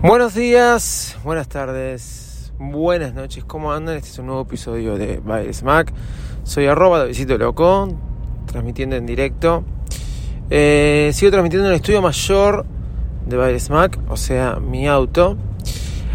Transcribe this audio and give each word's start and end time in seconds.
Buenos 0.00 0.32
días, 0.32 1.16
buenas 1.24 1.48
tardes, 1.48 2.52
buenas 2.56 3.14
noches, 3.14 3.42
¿cómo 3.42 3.72
andan? 3.72 3.96
Este 3.96 4.10
es 4.10 4.18
un 4.20 4.26
nuevo 4.26 4.42
episodio 4.42 4.96
de 4.96 5.18
Baile 5.18 5.52
Smack. 5.52 5.92
Soy 6.44 6.66
arroba 6.66 7.00
Davidito 7.00 7.36
Loco, 7.36 7.88
transmitiendo 8.46 8.94
en 8.94 9.06
directo. 9.06 9.64
Eh, 10.50 11.10
sigo 11.12 11.32
transmitiendo 11.32 11.66
en 11.66 11.72
el 11.72 11.80
estudio 11.80 12.00
mayor 12.00 12.64
de 13.26 13.36
Baile 13.36 13.58
Smack, 13.58 13.98
o 14.08 14.16
sea, 14.16 14.60
mi 14.60 14.86
auto. 14.86 15.36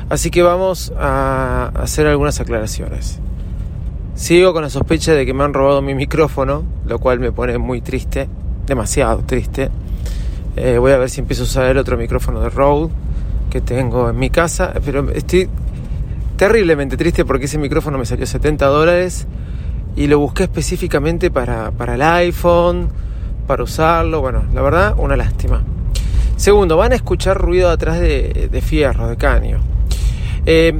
Así 0.07 0.31
que 0.31 0.43
vamos 0.43 0.93
a 0.97 1.73
hacer 1.75 2.07
algunas 2.07 2.39
aclaraciones. 2.39 3.19
Sigo 4.15 4.53
con 4.53 4.61
la 4.61 4.69
sospecha 4.69 5.11
de 5.11 5.25
que 5.25 5.33
me 5.33 5.43
han 5.43 5.53
robado 5.53 5.81
mi 5.81 5.93
micrófono, 5.93 6.63
lo 6.85 6.99
cual 6.99 7.19
me 7.19 7.33
pone 7.33 7.57
muy 7.57 7.81
triste, 7.81 8.29
demasiado 8.65 9.23
triste. 9.25 9.69
Eh, 10.55 10.77
voy 10.77 10.93
a 10.93 10.97
ver 10.97 11.09
si 11.09 11.19
empiezo 11.19 11.43
a 11.43 11.47
usar 11.47 11.65
el 11.65 11.77
otro 11.77 11.97
micrófono 11.97 12.39
de 12.39 12.49
Rode 12.49 12.89
que 13.53 13.62
tengo 13.62 14.09
en 14.09 14.17
mi 14.17 14.31
casa, 14.31 14.73
pero 14.84 15.12
estoy 15.12 15.48
terriblemente 16.38 16.97
triste 16.97 17.23
porque 17.23 17.45
ese 17.45 17.59
micrófono 17.59 18.00
me 18.00 18.05
salió 18.08 18.25
70 18.25 18.66
dólares 18.66 19.27
y 19.95 20.08
lo 20.08 20.17
busqué 20.17 20.45
específicamente 20.45 21.30
para, 21.30 21.69
para 21.69 21.94
el 21.94 22.02
iPhone, 22.02 22.89
para 23.45 23.61
usarlo, 23.61 24.22
bueno, 24.22 24.44
la 24.55 24.61
verdad, 24.64 24.95
una 24.97 25.16
lástima. 25.16 25.61
Segundo, 26.36 26.77
van 26.77 26.94
a 26.94 26.95
escuchar 26.95 27.38
ruido 27.38 27.69
atrás 27.69 28.00
de, 28.00 28.50
de 28.52 28.61
fierro, 28.61 29.08
de 29.08 29.17
caño. 29.17 29.59
Eh, 30.47 30.73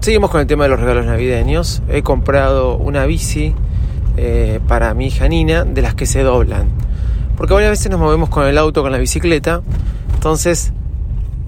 seguimos 0.00 0.30
con 0.30 0.42
el 0.42 0.46
tema 0.46 0.64
de 0.64 0.68
los 0.68 0.78
regalos 0.78 1.06
navideños. 1.06 1.82
He 1.88 2.02
comprado 2.02 2.76
una 2.76 3.06
bici 3.06 3.54
eh, 4.18 4.60
para 4.68 4.92
mi 4.92 5.06
hija 5.06 5.28
Nina, 5.28 5.64
de 5.64 5.80
las 5.80 5.94
que 5.94 6.04
se 6.04 6.22
doblan. 6.22 6.68
Porque 7.38 7.54
varias 7.54 7.70
veces 7.70 7.90
nos 7.90 7.98
movemos 7.98 8.28
con 8.28 8.46
el 8.46 8.58
auto, 8.58 8.82
con 8.82 8.92
la 8.92 8.98
bicicleta. 8.98 9.62
Entonces 10.12 10.74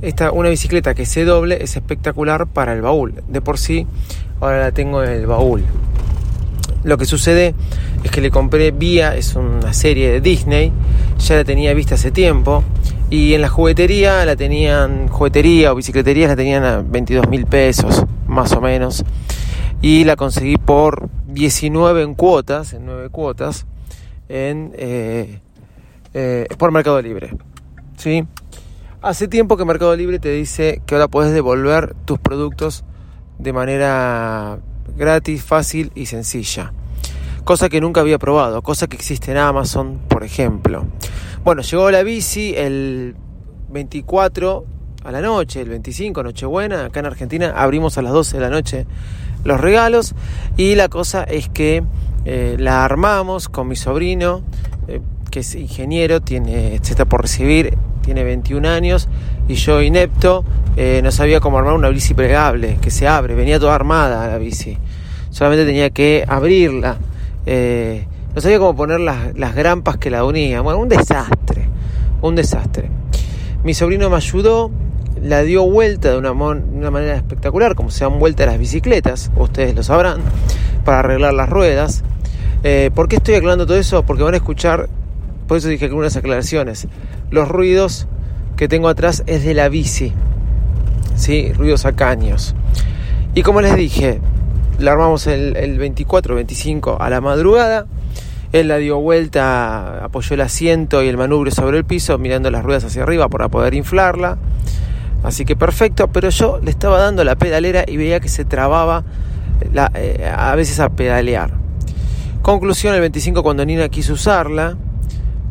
esta, 0.02 0.30
una 0.32 0.48
bicicleta 0.48 0.94
que 0.94 1.06
se 1.06 1.24
doble 1.24 1.62
es 1.62 1.76
espectacular 1.76 2.46
para 2.46 2.72
el 2.72 2.82
baúl. 2.82 3.14
De 3.28 3.40
por 3.40 3.58
sí, 3.58 3.86
ahora 4.40 4.60
la 4.60 4.72
tengo 4.72 5.02
en 5.02 5.10
el 5.10 5.26
baúl. 5.26 5.64
Lo 6.84 6.96
que 6.96 7.04
sucede 7.04 7.54
es 8.04 8.10
que 8.10 8.20
le 8.20 8.30
compré 8.30 8.70
Vía, 8.70 9.16
es 9.16 9.34
una 9.34 9.72
serie 9.72 10.10
de 10.10 10.20
Disney, 10.20 10.72
ya 11.18 11.36
la 11.36 11.44
tenía 11.44 11.74
vista 11.74 11.96
hace 11.96 12.10
tiempo. 12.10 12.62
Y 13.10 13.34
en 13.34 13.40
la 13.40 13.48
juguetería 13.48 14.24
la 14.24 14.36
tenían, 14.36 15.08
juguetería 15.08 15.72
o 15.72 15.74
bicicletería 15.74 16.28
la 16.28 16.36
tenían 16.36 16.64
a 16.64 16.82
22 16.82 17.28
mil 17.28 17.46
pesos, 17.46 18.04
más 18.26 18.52
o 18.52 18.60
menos. 18.60 19.04
Y 19.80 20.04
la 20.04 20.16
conseguí 20.16 20.56
por 20.56 21.08
19 21.26 22.02
en 22.02 22.14
cuotas, 22.14 22.72
en 22.72 22.86
9 22.86 23.08
cuotas, 23.10 23.66
en, 24.28 24.72
eh, 24.76 25.40
eh, 26.14 26.46
por 26.58 26.70
Mercado 26.70 27.00
Libre. 27.00 27.30
¿Sí? 27.96 28.24
Hace 29.08 29.26
tiempo 29.26 29.56
que 29.56 29.64
Mercado 29.64 29.96
Libre 29.96 30.18
te 30.18 30.30
dice 30.30 30.82
que 30.84 30.94
ahora 30.94 31.08
puedes 31.08 31.32
devolver 31.32 31.94
tus 32.04 32.18
productos 32.18 32.84
de 33.38 33.54
manera 33.54 34.58
gratis, 34.98 35.42
fácil 35.42 35.90
y 35.94 36.04
sencilla. 36.04 36.74
Cosa 37.42 37.70
que 37.70 37.80
nunca 37.80 38.02
había 38.02 38.18
probado, 38.18 38.60
cosa 38.60 38.86
que 38.86 38.96
existe 38.96 39.30
en 39.30 39.38
Amazon, 39.38 39.98
por 40.08 40.24
ejemplo. 40.24 40.84
Bueno, 41.42 41.62
llegó 41.62 41.90
la 41.90 42.02
bici 42.02 42.52
el 42.54 43.16
24 43.70 44.66
a 45.04 45.10
la 45.10 45.22
noche, 45.22 45.62
el 45.62 45.70
25, 45.70 46.22
Nochebuena, 46.22 46.84
acá 46.84 47.00
en 47.00 47.06
Argentina 47.06 47.54
abrimos 47.56 47.96
a 47.96 48.02
las 48.02 48.12
12 48.12 48.36
de 48.36 48.42
la 48.42 48.50
noche 48.50 48.86
los 49.42 49.58
regalos 49.58 50.14
y 50.58 50.74
la 50.74 50.90
cosa 50.90 51.22
es 51.22 51.48
que 51.48 51.82
eh, 52.26 52.56
la 52.58 52.84
armamos 52.84 53.48
con 53.48 53.68
mi 53.68 53.76
sobrino, 53.76 54.42
eh, 54.86 55.00
que 55.30 55.40
es 55.40 55.54
ingeniero, 55.54 56.20
tiene, 56.20 56.78
se 56.82 56.90
está 56.90 57.06
por 57.06 57.22
recibir 57.22 57.78
tiene 58.08 58.24
21 58.24 58.66
años 58.66 59.06
y 59.48 59.54
yo 59.56 59.82
inepto 59.82 60.42
eh, 60.78 61.02
no 61.04 61.12
sabía 61.12 61.40
cómo 61.40 61.58
armar 61.58 61.74
una 61.74 61.90
bici 61.90 62.14
plegable 62.14 62.78
que 62.80 62.90
se 62.90 63.06
abre, 63.06 63.34
venía 63.34 63.60
toda 63.60 63.74
armada 63.74 64.26
la 64.28 64.38
bici, 64.38 64.78
solamente 65.28 65.66
tenía 65.66 65.90
que 65.90 66.24
abrirla, 66.26 66.96
eh, 67.44 68.06
no 68.34 68.40
sabía 68.40 68.58
cómo 68.58 68.74
poner 68.74 69.00
las, 69.00 69.36
las 69.36 69.54
grampas 69.54 69.98
que 69.98 70.08
la 70.08 70.24
unían, 70.24 70.64
bueno, 70.64 70.78
un 70.78 70.88
desastre, 70.88 71.68
un 72.22 72.34
desastre. 72.34 72.88
Mi 73.62 73.74
sobrino 73.74 74.08
me 74.08 74.16
ayudó, 74.16 74.70
la 75.22 75.42
dio 75.42 75.68
vuelta 75.68 76.10
de 76.10 76.16
una, 76.16 76.32
una 76.32 76.90
manera 76.90 77.14
espectacular, 77.14 77.74
como 77.74 77.90
se 77.90 78.04
dan 78.04 78.18
vuelta 78.18 78.46
las 78.46 78.58
bicicletas, 78.58 79.30
ustedes 79.36 79.74
lo 79.74 79.82
sabrán, 79.82 80.22
para 80.82 81.00
arreglar 81.00 81.34
las 81.34 81.50
ruedas. 81.50 82.04
Eh, 82.62 82.90
¿Por 82.94 83.06
qué 83.06 83.16
estoy 83.16 83.34
aclarando 83.34 83.66
todo 83.66 83.76
eso? 83.76 84.02
Porque 84.04 84.22
van 84.22 84.32
a 84.32 84.38
escuchar 84.38 84.88
por 85.48 85.56
eso 85.56 85.68
dije 85.68 85.86
algunas 85.86 86.14
aclaraciones. 86.14 86.86
Los 87.30 87.48
ruidos 87.48 88.06
que 88.56 88.68
tengo 88.68 88.88
atrás 88.88 89.22
es 89.26 89.44
de 89.44 89.54
la 89.54 89.68
bici. 89.68 90.12
¿Sí? 91.14 91.52
Ruidos 91.52 91.84
a 91.84 91.92
caños. 91.92 92.54
Y 93.34 93.42
como 93.42 93.60
les 93.60 93.76
dije, 93.76 94.20
la 94.78 94.92
armamos 94.92 95.26
el, 95.26 95.56
el 95.56 95.78
24, 95.78 96.34
25 96.34 96.98
a 97.00 97.10
la 97.10 97.20
madrugada. 97.20 97.86
Él 98.52 98.68
la 98.68 98.78
dio 98.78 98.98
vuelta, 98.98 100.04
apoyó 100.04 100.34
el 100.34 100.40
asiento 100.40 101.02
y 101.02 101.08
el 101.08 101.18
manubrio 101.18 101.52
sobre 101.52 101.76
el 101.76 101.84
piso, 101.84 102.16
mirando 102.18 102.50
las 102.50 102.64
ruedas 102.64 102.84
hacia 102.84 103.02
arriba 103.02 103.28
para 103.28 103.48
poder 103.48 103.74
inflarla. 103.74 104.38
Así 105.22 105.44
que 105.44 105.56
perfecto, 105.56 106.08
pero 106.08 106.30
yo 106.30 106.60
le 106.62 106.70
estaba 106.70 106.98
dando 106.98 107.24
la 107.24 107.36
pedalera 107.36 107.84
y 107.86 107.96
veía 107.96 108.20
que 108.20 108.28
se 108.28 108.44
trababa 108.44 109.04
eh, 109.94 110.32
a 110.34 110.54
veces 110.54 110.80
a 110.80 110.88
pedalear. 110.90 111.52
Conclusión, 112.42 112.94
el 112.94 113.00
25 113.00 113.42
cuando 113.42 113.66
Nina 113.66 113.88
quiso 113.88 114.14
usarla, 114.14 114.76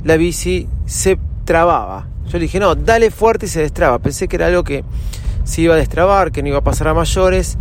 la 0.03 0.17
bici 0.17 0.67
se 0.85 1.17
trababa. 1.47 2.05
Yo 2.27 2.33
le 2.33 2.43
dije, 2.43 2.59
no, 2.59 2.75
dale 2.75 3.09
fuerte 3.09 3.45
y 3.45 3.49
se 3.49 3.61
destraba. 3.61 3.97
Pensé 3.99 4.27
que 4.27 4.35
era 4.35 4.47
algo 4.47 4.63
que 4.63 4.83
se 5.45 5.61
iba 5.61 5.75
a 5.75 5.77
destrabar, 5.77 6.31
que 6.31 6.43
no 6.43 6.49
iba 6.49 6.57
a 6.57 6.63
pasar 6.63 6.89
a 6.89 6.93
mayores, 6.93 7.57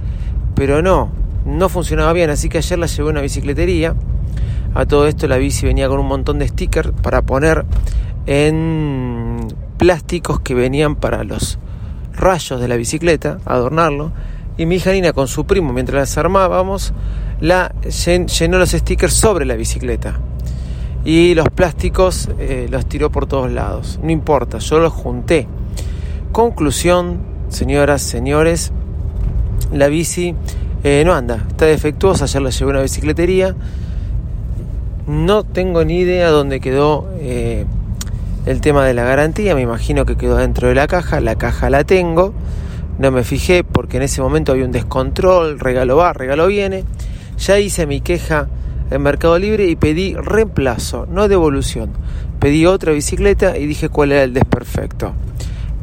pero 0.56 0.82
no, 0.82 1.08
no 1.46 1.68
funcionaba 1.68 2.12
bien. 2.12 2.28
Así 2.28 2.48
que 2.48 2.58
ayer 2.58 2.78
la 2.78 2.86
llevé 2.86 3.08
a 3.08 3.12
una 3.12 3.20
bicicletería. 3.20 3.94
A 4.74 4.84
todo 4.86 5.06
esto 5.06 5.28
la 5.28 5.36
bici 5.36 5.64
venía 5.64 5.88
con 5.88 6.00
un 6.00 6.06
montón 6.06 6.40
de 6.40 6.48
stickers 6.48 6.90
para 7.00 7.22
poner 7.22 7.64
en 8.26 9.46
plásticos 9.78 10.40
que 10.40 10.54
venían 10.54 10.96
para 10.96 11.22
los 11.22 11.58
rayos 12.12 12.60
de 12.60 12.66
la 12.66 12.74
bicicleta, 12.74 13.38
adornarlo. 13.46 14.10
Y 14.58 14.66
mi 14.66 14.76
hija 14.76 14.90
Nina 14.90 15.12
con 15.12 15.28
su 15.28 15.46
primo, 15.46 15.72
mientras 15.72 16.00
las 16.00 16.18
armábamos, 16.18 16.92
la 17.40 17.72
llenó 17.80 18.58
los 18.58 18.70
stickers 18.70 19.14
sobre 19.14 19.44
la 19.44 19.54
bicicleta 19.54 20.18
y 21.06 21.36
los 21.36 21.48
plásticos 21.50 22.28
eh, 22.40 22.66
los 22.68 22.84
tiró 22.86 23.10
por 23.10 23.26
todos 23.26 23.48
lados. 23.52 24.00
No 24.02 24.10
importa, 24.10 24.58
yo 24.58 24.80
los 24.80 24.92
junté. 24.92 25.46
Conclusión, 26.32 27.20
señoras, 27.48 28.02
señores, 28.02 28.72
la 29.72 29.86
bici 29.86 30.34
eh, 30.82 31.04
no 31.06 31.14
anda, 31.14 31.44
está 31.48 31.66
defectuosa, 31.66 32.24
ayer 32.24 32.42
la 32.42 32.50
llevé 32.50 32.70
a 32.70 32.74
una 32.74 32.82
bicicletería. 32.82 33.54
No 35.06 35.44
tengo 35.44 35.84
ni 35.84 35.98
idea 35.98 36.30
dónde 36.30 36.58
quedó 36.58 37.08
eh, 37.20 37.66
el 38.44 38.60
tema 38.60 38.84
de 38.84 38.92
la 38.92 39.04
garantía, 39.04 39.54
me 39.54 39.60
imagino 39.62 40.06
que 40.06 40.16
quedó 40.16 40.36
dentro 40.36 40.66
de 40.66 40.74
la 40.74 40.88
caja, 40.88 41.20
la 41.20 41.36
caja 41.36 41.70
la 41.70 41.84
tengo, 41.84 42.34
no 42.98 43.12
me 43.12 43.22
fijé 43.22 43.62
porque 43.62 43.98
en 43.98 44.02
ese 44.02 44.20
momento 44.22 44.50
había 44.50 44.64
un 44.64 44.72
descontrol, 44.72 45.60
regalo 45.60 45.98
va, 45.98 46.12
regalo 46.12 46.48
viene. 46.48 46.82
Ya 47.38 47.60
hice 47.60 47.86
mi 47.86 48.00
queja 48.00 48.48
en 48.90 49.02
Mercado 49.02 49.38
Libre 49.38 49.66
y 49.66 49.76
pedí 49.76 50.14
reemplazo, 50.14 51.06
no 51.06 51.28
devolución. 51.28 51.90
Pedí 52.38 52.66
otra 52.66 52.92
bicicleta 52.92 53.56
y 53.58 53.66
dije 53.66 53.88
cuál 53.88 54.12
era 54.12 54.22
el 54.22 54.32
desperfecto. 54.32 55.12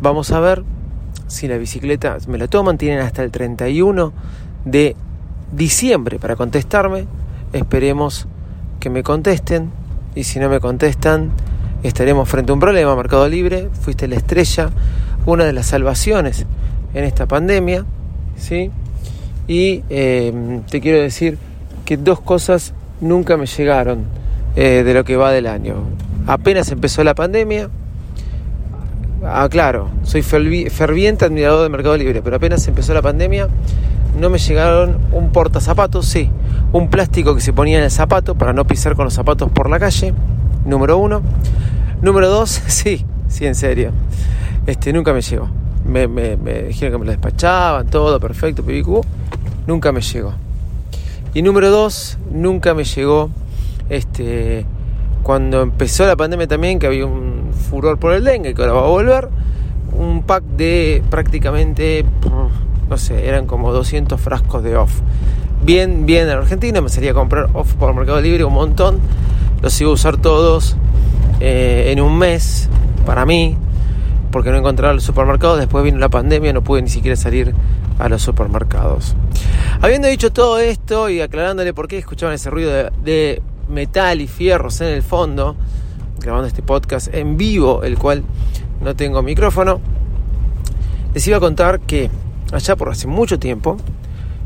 Vamos 0.01 0.31
a 0.31 0.39
ver 0.39 0.63
si 1.27 1.47
la 1.47 1.57
bicicleta 1.57 2.17
me 2.27 2.37
la 2.37 2.47
toman. 2.47 2.77
Tienen 2.77 2.99
hasta 2.99 3.23
el 3.23 3.31
31 3.31 4.13
de 4.65 4.95
diciembre 5.51 6.19
para 6.19 6.35
contestarme. 6.35 7.07
Esperemos 7.51 8.27
que 8.79 8.89
me 8.89 9.03
contesten. 9.03 9.71
Y 10.15 10.25
si 10.25 10.39
no 10.39 10.47
me 10.49 10.59
contestan, 10.59 11.31
estaremos 11.81 12.29
frente 12.29 12.51
a 12.51 12.53
un 12.53 12.59
problema. 12.59 12.95
Mercado 12.95 13.27
Libre, 13.27 13.69
fuiste 13.81 14.07
la 14.07 14.15
estrella, 14.15 14.69
una 15.25 15.43
de 15.43 15.53
las 15.53 15.67
salvaciones 15.67 16.45
en 16.93 17.03
esta 17.03 17.25
pandemia. 17.25 17.85
¿sí? 18.37 18.71
Y 19.47 19.83
eh, 19.89 20.61
te 20.69 20.79
quiero 20.81 20.99
decir 20.99 21.37
que 21.85 21.97
dos 21.97 22.21
cosas 22.21 22.73
nunca 23.01 23.37
me 23.37 23.45
llegaron 23.45 24.05
eh, 24.55 24.83
de 24.83 24.93
lo 24.93 25.03
que 25.03 25.17
va 25.17 25.31
del 25.31 25.47
año. 25.47 25.75
Apenas 26.27 26.71
empezó 26.71 27.03
la 27.03 27.15
pandemia, 27.15 27.69
ah, 29.25 29.47
claro, 29.49 29.89
soy 30.03 30.21
ferviente 30.21 31.25
admirador 31.25 31.63
de 31.63 31.69
Mercado 31.69 31.97
Libre, 31.97 32.21
pero 32.21 32.35
apenas 32.37 32.67
empezó 32.67 32.93
la 32.93 33.01
pandemia 33.01 33.49
no 34.19 34.29
me 34.29 34.37
llegaron 34.37 34.97
un 35.11 35.31
portazapatos, 35.31 36.05
sí, 36.05 36.29
un 36.71 36.89
plástico 36.89 37.35
que 37.35 37.41
se 37.41 37.53
ponía 37.53 37.79
en 37.79 37.83
el 37.83 37.91
zapato 37.91 38.35
para 38.35 38.53
no 38.53 38.65
pisar 38.65 38.95
con 38.95 39.05
los 39.05 39.13
zapatos 39.13 39.51
por 39.51 39.69
la 39.69 39.79
calle, 39.79 40.13
número 40.65 40.97
uno. 40.97 41.21
Número 42.01 42.29
dos, 42.29 42.49
sí, 42.67 43.05
sí, 43.27 43.45
en 43.45 43.55
serio, 43.55 43.91
este, 44.67 44.93
nunca 44.93 45.13
me 45.13 45.21
llegó. 45.21 45.49
Me, 45.85 46.07
dijeron 46.67 46.93
que 46.93 46.97
me 46.97 47.05
lo 47.05 47.11
despachaban, 47.11 47.87
todo 47.87 48.19
perfecto, 48.19 48.63
pibicú, 48.63 49.01
nunca 49.67 49.91
me 49.91 50.01
llegó. 50.01 50.33
Y 51.33 51.41
número 51.41 51.71
dos, 51.71 52.17
nunca 52.31 52.73
me 52.73 52.83
llegó, 52.83 53.29
este, 53.89 54.65
cuando 55.23 55.61
empezó 55.61 56.05
la 56.05 56.15
pandemia 56.15 56.47
también, 56.47 56.79
que 56.79 56.87
había 56.87 57.05
un 57.05 57.51
furor 57.69 57.97
por 57.97 58.13
el 58.13 58.23
dengue, 58.23 58.53
que 58.53 58.61
ahora 58.61 58.73
va 58.73 58.85
a 58.85 58.89
volver, 58.89 59.29
un 59.91 60.23
pack 60.23 60.43
de 60.43 61.03
prácticamente 61.09 62.05
no 62.89 62.97
sé, 62.97 63.27
eran 63.27 63.47
como 63.47 63.71
200 63.73 64.19
frascos 64.19 64.63
de 64.63 64.77
off. 64.77 64.91
Bien, 65.63 66.05
bien 66.05 66.29
en 66.29 66.37
Argentina, 66.37 66.81
me 66.81 66.89
salía 66.89 67.11
a 67.11 67.13
comprar 67.13 67.49
off 67.53 67.73
por 67.73 67.93
Mercado 67.95 68.21
Libre 68.21 68.43
un 68.43 68.53
montón. 68.53 68.99
Los 69.61 69.79
iba 69.81 69.89
a 69.89 69.93
usar 69.93 70.17
todos 70.17 70.75
eh, 71.39 71.89
en 71.91 72.01
un 72.01 72.17
mes 72.17 72.69
para 73.05 73.25
mí, 73.25 73.57
porque 74.31 74.51
no 74.51 74.57
encontraba 74.57 74.93
los 74.93 75.03
supermercados. 75.03 75.57
Después 75.57 75.83
vino 75.83 75.97
la 75.97 76.09
pandemia, 76.09 76.53
no 76.53 76.63
pude 76.63 76.81
ni 76.81 76.89
siquiera 76.89 77.15
salir 77.15 77.55
a 77.99 78.09
los 78.09 78.21
supermercados. 78.21 79.15
Habiendo 79.81 80.07
dicho 80.07 80.31
todo 80.31 80.59
esto 80.59 81.09
y 81.09 81.21
aclarándole 81.21 81.73
por 81.73 81.87
qué 81.87 81.97
escuchaban 81.97 82.35
ese 82.35 82.49
ruido 82.49 82.89
de, 83.03 83.41
metal 83.69 84.21
y 84.21 84.27
fierros 84.27 84.81
en 84.81 84.87
el 84.87 85.03
fondo, 85.03 85.55
grabando 86.19 86.47
este 86.47 86.61
podcast 86.61 87.13
en 87.13 87.37
vivo, 87.37 87.83
el 87.83 87.97
cual 87.97 88.23
no 88.81 88.95
tengo 88.95 89.21
micrófono, 89.21 89.79
les 91.13 91.25
iba 91.27 91.37
a 91.37 91.39
contar 91.39 91.79
que 91.79 92.09
allá 92.51 92.75
por 92.75 92.89
hace 92.89 93.07
mucho 93.07 93.39
tiempo. 93.39 93.77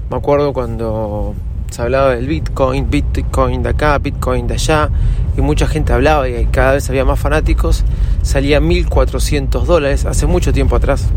Me 0.09 0.17
acuerdo 0.17 0.53
cuando 0.53 1.35
se 1.69 1.81
hablaba 1.81 2.15
del 2.15 2.27
Bitcoin, 2.27 2.89
Bitcoin 2.89 3.63
de 3.63 3.69
acá, 3.69 3.97
Bitcoin 3.97 4.47
de 4.47 4.53
allá, 4.53 4.89
y 5.35 5.41
mucha 5.41 5.67
gente 5.67 5.94
hablaba 5.94 6.27
y 6.29 6.45
cada 6.45 6.73
vez 6.73 6.89
había 6.89 7.05
más 7.05 7.19
fanáticos. 7.19 7.83
Salía 8.21 8.59
1400 8.59 9.67
dólares 9.67 10.05
hace 10.05 10.25
mucho 10.27 10.53
tiempo 10.53 10.75
atrás. 10.75 11.07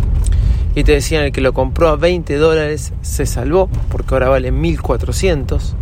Y 0.75 0.85
te 0.85 0.93
decían 0.93 1.25
el 1.25 1.33
que 1.33 1.41
lo 1.41 1.53
compró 1.53 1.89
a 1.89 1.97
20 1.97 2.37
dólares 2.37 2.93
se 3.03 3.27
salvó, 3.27 3.69
porque 3.91 4.15
ahora 4.15 4.29
vale 4.29 4.53
1400. 4.53 5.75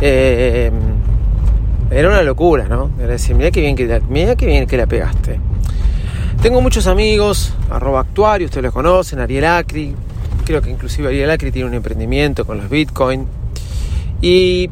Eh, 0.00 0.70
era 1.90 2.08
una 2.08 2.22
locura, 2.22 2.66
¿no? 2.68 2.90
Era 2.98 3.12
decir, 3.12 3.34
mira 3.36 3.50
qué 3.50 3.60
bien 3.60 3.76
que, 3.76 4.02
mira 4.08 4.36
qué 4.36 4.46
bien 4.46 4.66
que 4.66 4.76
la 4.76 4.86
pegaste. 4.86 5.38
Tengo 6.42 6.60
muchos 6.60 6.86
amigos, 6.86 7.54
arroba 7.70 8.00
actuario, 8.00 8.46
ustedes 8.46 8.64
los 8.64 8.74
conocen, 8.74 9.20
Ariel 9.20 9.46
Acri, 9.46 9.94
creo 10.44 10.60
que 10.60 10.70
inclusive 10.70 11.08
Ariel 11.08 11.30
Acri 11.30 11.50
tiene 11.50 11.68
un 11.68 11.74
emprendimiento 11.74 12.44
con 12.44 12.58
los 12.58 12.68
Bitcoin. 12.68 13.26
Y 14.20 14.68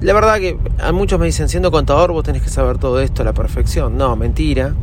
la 0.00 0.12
verdad 0.12 0.38
que 0.38 0.56
a 0.78 0.92
muchos 0.92 1.18
me 1.18 1.26
dicen, 1.26 1.48
siendo 1.48 1.70
contador 1.70 2.12
vos 2.12 2.22
tenés 2.22 2.42
que 2.42 2.48
saber 2.48 2.78
todo 2.78 3.00
esto 3.00 3.22
a 3.22 3.24
la 3.24 3.32
perfección. 3.32 3.96
No, 3.96 4.14
mentira. 4.16 4.74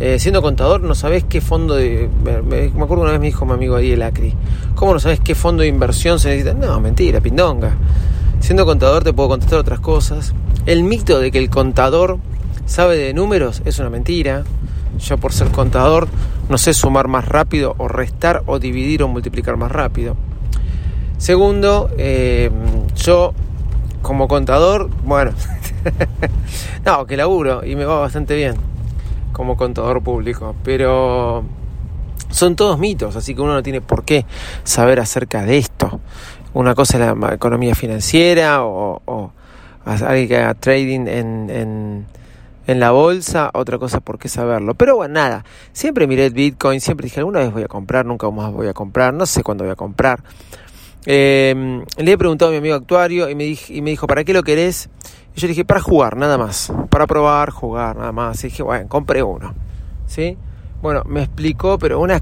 Eh, 0.00 0.18
siendo 0.18 0.42
contador 0.42 0.80
no 0.80 0.94
sabés 0.94 1.24
qué 1.24 1.40
fondo 1.40 1.76
de... 1.76 2.08
Me, 2.24 2.82
acuerdo 2.82 3.02
una 3.02 3.12
vez 3.12 3.20
me 3.20 3.26
dijo 3.26 3.46
mi 3.46 3.52
amigo 3.52 3.76
Ariel 3.76 4.02
Acri, 4.02 4.34
¿cómo 4.74 4.92
no 4.92 4.98
sabés 4.98 5.20
qué 5.20 5.34
fondo 5.34 5.62
de 5.62 5.68
inversión 5.68 6.18
se 6.18 6.30
necesita? 6.30 6.54
No, 6.54 6.80
mentira, 6.80 7.20
pindonga. 7.20 7.76
Siendo 8.40 8.66
contador 8.66 9.04
te 9.04 9.12
puedo 9.12 9.28
contestar 9.28 9.60
otras 9.60 9.80
cosas. 9.80 10.34
El 10.66 10.82
mito 10.82 11.20
de 11.20 11.30
que 11.30 11.38
el 11.38 11.48
contador 11.48 12.18
sabe 12.66 12.96
de 12.96 13.14
números 13.14 13.62
es 13.64 13.78
una 13.78 13.88
mentira. 13.88 14.42
Yo 14.98 15.16
por 15.18 15.32
ser 15.32 15.48
contador 15.48 16.08
no 16.48 16.58
sé 16.58 16.74
sumar 16.74 17.08
más 17.08 17.26
rápido 17.26 17.74
o 17.78 17.88
restar 17.88 18.42
o 18.46 18.58
dividir 18.58 19.02
o 19.02 19.08
multiplicar 19.08 19.56
más 19.56 19.70
rápido. 19.70 20.16
Segundo, 21.18 21.90
eh, 21.96 22.50
yo 22.96 23.32
como 24.02 24.28
contador, 24.28 24.90
bueno, 25.04 25.30
no, 26.84 27.06
que 27.06 27.16
laburo 27.16 27.64
y 27.64 27.76
me 27.76 27.84
va 27.84 28.00
bastante 28.00 28.34
bien 28.34 28.73
como 29.34 29.58
contador 29.58 30.02
público, 30.02 30.54
pero 30.64 31.44
son 32.30 32.56
todos 32.56 32.78
mitos, 32.78 33.16
así 33.16 33.34
que 33.34 33.42
uno 33.42 33.52
no 33.52 33.62
tiene 33.62 33.82
por 33.82 34.04
qué 34.06 34.24
saber 34.62 34.98
acerca 35.00 35.44
de 35.44 35.58
esto. 35.58 36.00
Una 36.54 36.74
cosa 36.74 36.96
es 36.96 37.18
la 37.18 37.34
economía 37.34 37.74
financiera 37.74 38.64
o, 38.64 39.02
o 39.04 39.32
alguien 39.84 40.28
que 40.28 40.36
haga 40.38 40.54
trading 40.54 41.06
en 41.08 42.06
en 42.66 42.80
la 42.80 42.92
bolsa, 42.92 43.50
otra 43.52 43.78
cosa 43.78 44.00
por 44.00 44.18
qué 44.18 44.28
saberlo. 44.28 44.74
Pero 44.74 44.96
bueno, 44.96 45.14
nada, 45.14 45.44
siempre 45.72 46.06
miré 46.06 46.26
el 46.26 46.32
Bitcoin, 46.32 46.80
siempre 46.80 47.04
dije, 47.04 47.20
alguna 47.20 47.40
vez 47.40 47.52
voy 47.52 47.62
a 47.62 47.68
comprar, 47.68 48.06
nunca 48.06 48.30
más 48.30 48.52
voy 48.52 48.68
a 48.68 48.72
comprar, 48.72 49.12
no 49.12 49.26
sé 49.26 49.42
cuándo 49.42 49.64
voy 49.64 49.72
a 49.72 49.76
comprar. 49.76 50.22
Em, 51.06 51.84
le 51.98 52.12
he 52.12 52.18
preguntado 52.18 52.50
a 52.50 52.52
mi 52.52 52.58
amigo 52.58 52.74
actuario 52.74 53.28
y 53.28 53.34
me, 53.34 53.44
dijo, 53.44 54.06
¿para 54.06 54.24
qué 54.24 54.32
lo 54.32 54.42
querés? 54.42 54.88
Y 55.36 55.40
yo 55.40 55.46
le 55.46 55.52
dije, 55.52 55.64
para 55.64 55.80
jugar, 55.80 56.16
nada 56.16 56.38
más, 56.38 56.72
para 56.88 57.06
probar, 57.06 57.50
jugar, 57.50 57.96
nada 57.96 58.12
más. 58.12 58.42
Y 58.44 58.48
dije, 58.48 58.62
bueno, 58.62 58.88
compré 58.88 59.22
uno. 59.22 59.54
¿Sí? 60.06 60.36
Bueno, 60.80 61.02
me 61.06 61.22
explicó, 61.22 61.78
pero 61.78 62.00
una 62.00 62.20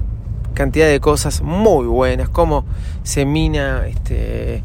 cantidad 0.53 0.87
de 0.87 0.99
cosas 0.99 1.41
muy 1.41 1.85
buenas, 1.85 2.29
cómo 2.29 2.65
se 3.03 3.25
mina 3.25 3.87
este, 3.87 4.63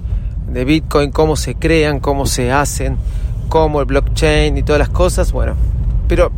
de 0.48 0.64
Bitcoin, 0.64 1.10
cómo 1.10 1.36
se 1.36 1.54
crean, 1.54 2.00
cómo 2.00 2.26
se 2.26 2.52
hacen 2.52 2.96
como 3.48 3.80
el 3.80 3.86
blockchain 3.86 4.56
y 4.58 4.62
todas 4.62 4.78
las 4.78 4.90
cosas, 4.90 5.32
bueno, 5.32 5.54
pero 6.06 6.30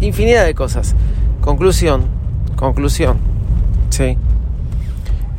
infinidad 0.00 0.44
de 0.44 0.54
cosas. 0.54 0.94
Conclusión, 1.40 2.04
conclusión, 2.56 3.18
sí. 3.90 4.16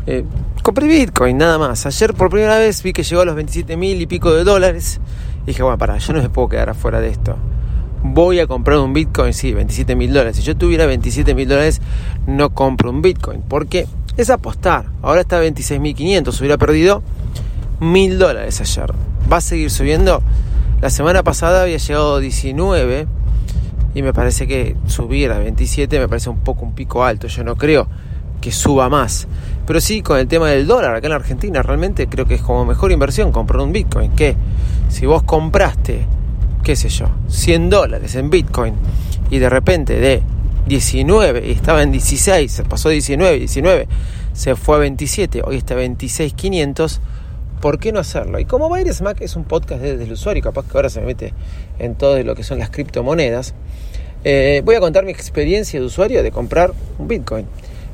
Eh, 0.05 0.23
compré 0.65 0.87
Bitcoin, 0.87 1.37
nada 1.37 1.59
más. 1.59 1.85
Ayer 1.85 2.15
por 2.15 2.31
primera 2.31 2.57
vez 2.57 2.81
vi 2.81 2.91
que 2.91 3.03
llegó 3.03 3.21
a 3.21 3.25
los 3.25 3.35
27 3.35 3.77
mil 3.77 4.01
y 4.01 4.07
pico 4.07 4.33
de 4.33 4.43
dólares. 4.43 4.99
Y 5.43 5.47
dije, 5.47 5.61
bueno, 5.61 5.77
para, 5.77 5.99
yo 5.99 6.11
no 6.11 6.23
me 6.23 6.29
puedo 6.29 6.49
quedar 6.49 6.71
afuera 6.71 6.99
de 6.99 7.09
esto. 7.09 7.37
Voy 8.01 8.39
a 8.39 8.47
comprar 8.47 8.79
un 8.79 8.91
Bitcoin, 8.91 9.31
sí, 9.31 9.53
27 9.53 9.95
mil 9.95 10.11
dólares. 10.11 10.37
Si 10.37 10.41
yo 10.41 10.57
tuviera 10.57 10.87
27 10.87 11.35
mil 11.35 11.47
dólares, 11.47 11.81
no 12.25 12.49
compro 12.49 12.89
un 12.89 13.03
Bitcoin. 13.03 13.43
Porque 13.47 13.85
es 14.17 14.31
apostar. 14.31 14.87
Ahora 15.03 15.21
está 15.21 15.37
a 15.37 15.41
26 15.41 15.79
mil 15.79 15.93
500. 15.93 16.39
Hubiera 16.39 16.57
perdido 16.57 17.03
mil 17.79 18.17
dólares 18.17 18.59
ayer. 18.59 18.91
¿Va 19.31 19.37
a 19.37 19.41
seguir 19.41 19.69
subiendo? 19.69 20.23
La 20.81 20.89
semana 20.89 21.21
pasada 21.21 21.61
había 21.61 21.77
llegado 21.77 22.15
a 22.15 22.19
19 22.19 23.05
y 23.93 24.01
me 24.01 24.13
parece 24.13 24.47
que 24.47 24.75
subir 24.87 25.31
a 25.31 25.37
27 25.37 25.99
me 25.99 26.07
parece 26.07 26.31
un 26.31 26.39
poco 26.39 26.65
un 26.65 26.73
pico 26.73 27.03
alto. 27.03 27.27
Yo 27.27 27.43
no 27.43 27.55
creo 27.55 27.87
que 28.41 28.51
suba 28.51 28.89
más. 28.89 29.27
Pero 29.65 29.81
sí 29.81 30.01
con 30.01 30.19
el 30.19 30.27
tema 30.27 30.49
del 30.49 30.67
dólar 30.67 30.95
acá 30.95 31.07
en 31.07 31.13
Argentina, 31.13 31.61
realmente 31.61 32.07
creo 32.07 32.25
que 32.25 32.35
es 32.35 32.41
como 32.41 32.65
mejor 32.65 32.91
inversión 32.91 33.31
comprar 33.31 33.61
un 33.61 33.71
Bitcoin. 33.71 34.11
Que 34.11 34.35
si 34.89 35.05
vos 35.05 35.23
compraste, 35.23 36.05
qué 36.63 36.75
sé 36.75 36.89
yo, 36.89 37.07
100 37.27 37.69
dólares 37.69 38.15
en 38.15 38.29
Bitcoin 38.29 38.75
y 39.29 39.39
de 39.39 39.49
repente 39.49 39.99
de 39.99 40.21
19 40.67 41.47
y 41.47 41.51
estaba 41.51 41.83
en 41.83 41.91
16, 41.91 42.51
se 42.51 42.63
pasó 42.63 42.89
19, 42.89 43.39
19, 43.39 43.87
se 44.33 44.55
fue 44.55 44.75
a 44.75 44.79
27, 44.79 45.41
hoy 45.43 45.57
está 45.57 45.75
a 45.75 45.77
26.500 45.77 46.99
¿por 47.65 47.79
qué 47.79 47.91
no 47.91 47.99
hacerlo? 47.99 48.39
Y 48.39 48.45
como 48.45 48.69
Baires 48.69 49.01
Mac 49.01 49.17
es 49.21 49.35
un 49.35 49.43
podcast 49.43 49.81
desde 49.81 50.03
el 50.03 50.11
usuario, 50.11 50.43
capaz 50.43 50.67
que 50.67 50.77
ahora 50.77 50.87
se 50.87 50.99
me 50.99 51.07
mete 51.07 51.33
en 51.79 51.95
todo 51.95 52.21
lo 52.21 52.35
que 52.35 52.43
son 52.43 52.59
las 52.59 52.69
criptomonedas, 52.69 53.55
eh, 54.23 54.61
voy 54.63 54.75
a 54.75 54.79
contar 54.79 55.03
mi 55.03 55.11
experiencia 55.11 55.79
de 55.79 55.85
usuario 55.85 56.21
de 56.21 56.31
comprar 56.31 56.73
un 56.99 57.07
Bitcoin. 57.07 57.47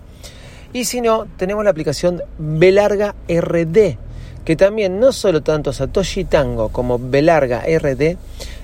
Y 0.72 0.84
si 0.84 1.00
no, 1.00 1.26
tenemos 1.36 1.64
la 1.64 1.70
aplicación 1.70 2.22
Belarga 2.38 3.14
RD, 3.28 3.96
que 4.44 4.56
también 4.56 4.98
no 4.98 5.12
solo 5.12 5.42
tanto 5.42 5.72
Satoshi 5.72 6.24
Tango 6.24 6.70
como 6.70 6.98
Belarga 6.98 7.62
RD 7.66 8.16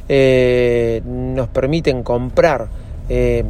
eh, 0.08 1.02
nos 1.04 1.48
permiten 1.48 2.02
comprar 2.02 2.68
eh, 3.08 3.44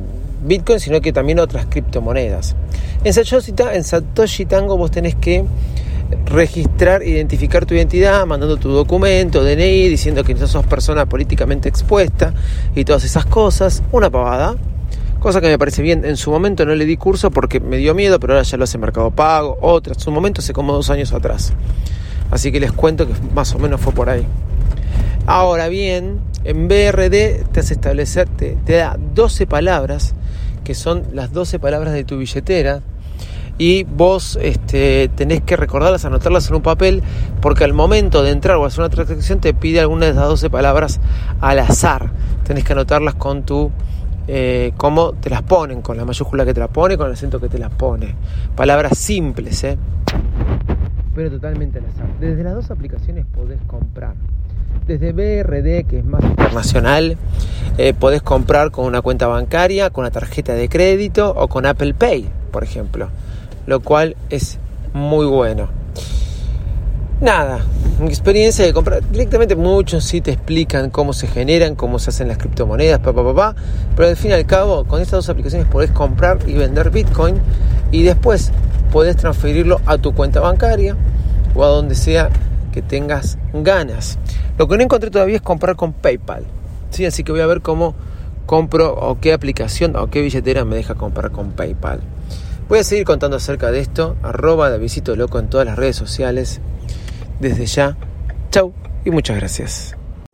Bitcoin, 0.45 0.81
sino 0.81 1.01
que 1.01 1.13
también 1.13 1.39
otras 1.39 1.67
criptomonedas. 1.67 2.57
En 3.05 3.13
Satoshi, 3.13 3.55
en 3.73 3.85
Satoshi 3.85 4.45
Tango 4.47 4.77
vos 4.77 4.91
tenés 4.91 5.15
que 5.15 5.45
registrar, 6.27 7.03
identificar 7.03 7.67
tu 7.67 7.75
identidad, 7.75 8.27
mandando 8.27 8.57
tu 8.57 8.71
documento, 8.71 9.45
DNI, 9.45 9.89
diciendo 9.89 10.25
que 10.25 10.35
no 10.35 10.47
sos 10.47 10.67
persona 10.67 11.07
políticamente 11.07 11.69
expuesta 11.69 12.33
y 12.75 12.85
todas 12.85 13.05
esas 13.05 13.27
cosas. 13.27 13.83
Una 13.93 14.11
pavada. 14.11 14.57
Cosa 15.21 15.41
que 15.41 15.49
me 15.49 15.59
parece 15.59 15.83
bien. 15.83 16.05
En 16.05 16.17
su 16.17 16.31
momento 16.31 16.65
no 16.65 16.75
le 16.75 16.85
di 16.85 16.97
curso 16.97 17.31
porque 17.31 17.59
me 17.59 17.77
dio 17.77 17.95
miedo, 17.95 18.21
pero 18.21 18.35
ahora 18.35 18.45
ya 18.45 18.57
lo 18.57 18.65
hace 18.65 18.79
Mercado 18.79 19.11
Pago. 19.11 19.59
Otra, 19.61 19.95
en 19.95 20.01
su 20.01 20.13
momento 20.13 20.41
hace 20.41 20.53
como 20.53 20.73
dos 20.73 20.91
años 20.91 21.13
atrás. 21.13 21.53
Así 22.31 22.53
que 22.53 22.61
les 22.61 22.73
cuento 22.73 23.07
que 23.07 23.15
más 23.35 23.55
o 23.55 23.59
menos 23.59 23.81
fue 23.81 23.93
por 23.93 24.11
ahí. 24.11 24.25
Ahora 25.27 25.69
bien, 25.69 26.21
en 26.45 26.69
BRD 26.69 27.45
te 27.53 27.61
hace 27.61 27.75
establecer, 27.75 28.29
te, 28.29 28.57
da 28.65 28.97
12 29.15 29.47
palabras, 29.47 30.15
que 30.65 30.75
son 30.75 31.03
las 31.13 31.33
12 31.33 31.59
palabras 31.59 31.93
de 31.93 32.05
tu 32.05 32.17
billetera, 32.17 32.81
y 33.59 33.83
vos 33.83 34.39
este, 34.41 35.11
tenés 35.17 35.43
que 35.43 35.57
recordarlas, 35.57 36.05
anotarlas 36.05 36.49
en 36.49 36.55
un 36.57 36.63
papel, 36.63 37.03
porque 37.43 37.65
al 37.65 37.75
momento 37.75 38.23
de 38.23 38.31
entrar 38.31 38.57
o 38.57 38.65
hacer 38.65 38.81
una 38.81 38.89
transacción 38.89 39.41
te 39.41 39.53
pide 39.53 39.81
alguna 39.81 40.07
de 40.07 40.13
esas 40.13 40.29
12 40.29 40.49
palabras 40.49 41.01
al 41.41 41.59
azar. 41.59 42.11
Tenés 42.45 42.65
que 42.65 42.73
anotarlas 42.73 43.15
con 43.15 43.43
tu, 43.43 43.73
eh, 44.29 44.73
cómo 44.77 45.13
te 45.15 45.31
las 45.31 45.43
ponen, 45.43 45.83
con 45.83 45.97
la 45.97 46.05
mayúscula 46.05 46.45
que 46.45 46.55
te 46.55 46.61
la 46.61 46.69
pone, 46.69 46.97
con 46.97 47.09
el 47.09 47.15
acento 47.15 47.41
que 47.41 47.49
te 47.49 47.59
las 47.59 47.73
pone. 47.73 48.15
Palabras 48.55 48.97
simples, 48.97 49.65
¿eh? 49.65 49.77
pero 51.15 51.31
totalmente 51.31 51.81
al 51.81 51.87
azar. 51.87 52.07
Desde 52.21 52.45
las 52.45 52.55
dos 52.55 52.71
aplicaciones 52.71 53.27
podés 53.27 53.61
comprar. 53.67 54.15
Desde 54.87 55.13
BRD, 55.13 55.85
que 55.87 55.99
es 55.99 56.05
más 56.05 56.23
internacional, 56.23 57.19
eh, 57.77 57.93
podés 57.93 58.23
comprar 58.23 58.71
con 58.71 58.87
una 58.87 59.03
cuenta 59.03 59.27
bancaria, 59.27 59.91
con 59.91 60.03
una 60.05 60.13
tarjeta 60.13 60.55
de 60.55 60.69
crédito 60.69 61.35
o 61.37 61.49
con 61.49 61.67
Apple 61.67 61.95
Pay, 61.95 62.29
por 62.53 62.63
ejemplo 62.63 63.09
lo 63.69 63.81
cual 63.81 64.17
es 64.31 64.59
muy 64.95 65.27
bueno. 65.27 65.69
Nada, 67.21 67.59
mi 68.01 68.07
experiencia 68.07 68.65
de 68.65 68.73
comprar 68.73 69.03
directamente 69.11 69.57
muchos 69.57 70.05
sí 70.05 70.21
te 70.21 70.31
explican 70.31 70.89
cómo 70.89 71.13
se 71.13 71.27
generan, 71.27 71.75
cómo 71.75 71.99
se 71.99 72.11
hacen 72.11 72.29
las 72.29 72.39
criptomonedas, 72.39 73.01
papá, 73.01 73.25
papá, 73.25 73.57
pero 73.97 74.09
al 74.09 74.17
fin 74.17 74.31
y 74.31 74.35
al 74.35 74.47
cabo 74.47 74.85
con 74.85 75.03
estas 75.03 75.19
dos 75.19 75.29
aplicaciones 75.29 75.67
podés 75.67 75.91
comprar 75.91 76.39
y 76.47 76.53
vender 76.53 76.91
Bitcoin 76.91 77.35
y 77.91 78.05
después 78.05 78.53
podés 78.93 79.17
transferirlo 79.17 79.81
a 79.85 79.99
tu 79.99 80.15
cuenta 80.15 80.39
bancaria 80.39 80.95
o 81.57 81.65
a 81.65 81.67
donde 81.67 81.97
sea 81.97 82.31
que 82.73 82.83
tengas 82.83 83.37
ganas. 83.53 84.17
Lo 84.57 84.69
que 84.69 84.77
no 84.77 84.85
encontré 84.85 85.11
todavía 85.11 85.35
es 85.35 85.43
comprar 85.43 85.75
con 85.75 85.93
PayPal, 85.95 86.45
¿sí? 86.91 87.05
así 87.05 87.25
que 87.25 87.33
voy 87.33 87.41
a 87.41 87.47
ver 87.47 87.63
cómo 87.63 87.97
compro 88.47 88.95
o 88.95 89.19
qué 89.19 89.33
aplicación 89.33 89.97
o 89.97 90.09
qué 90.09 90.23
billetera 90.23 90.65
me 90.65 90.77
deja 90.77 90.95
comprar 90.95 91.33
con 91.33 91.51
PayPal. 91.51 91.99
Voy 92.69 92.79
a 92.79 92.85
seguir 92.85 93.05
contando 93.05 93.39
acerca 93.39 93.73
de 93.73 93.81
esto, 93.81 94.15
arroba 94.23 94.71
de 94.71 94.79
Visito 94.79 95.17
Loco 95.17 95.41
en 95.41 95.51
todas 95.51 95.67
las 95.67 95.75
redes 95.75 95.97
sociales. 95.97 96.61
Desde 97.41 97.67
ya, 97.67 97.97
chau 98.51 98.73
y 99.05 99.11
muchas 99.11 99.37
gracias. 99.37 99.98